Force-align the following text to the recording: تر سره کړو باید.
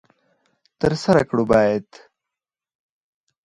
تر 0.79 0.93
سره 1.03 1.21
کړو 1.29 1.43
باید. 1.51 1.87